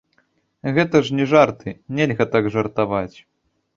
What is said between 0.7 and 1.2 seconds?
Гэта ж